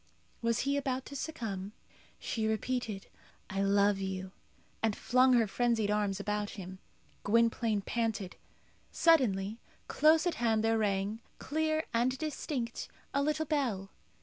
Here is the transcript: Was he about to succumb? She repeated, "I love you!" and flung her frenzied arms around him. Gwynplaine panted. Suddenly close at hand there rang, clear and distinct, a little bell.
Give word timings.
Was 0.41 0.61
he 0.61 0.77
about 0.77 1.05
to 1.05 1.15
succumb? 1.15 1.73
She 2.17 2.47
repeated, 2.47 3.05
"I 3.51 3.61
love 3.61 3.99
you!" 3.99 4.31
and 4.81 4.95
flung 4.95 5.33
her 5.33 5.45
frenzied 5.45 5.91
arms 5.91 6.19
around 6.19 6.49
him. 6.49 6.79
Gwynplaine 7.23 7.81
panted. 7.81 8.35
Suddenly 8.91 9.59
close 9.87 10.25
at 10.25 10.33
hand 10.41 10.63
there 10.63 10.79
rang, 10.79 11.21
clear 11.37 11.85
and 11.93 12.17
distinct, 12.17 12.87
a 13.13 13.21
little 13.21 13.45
bell. 13.45 13.91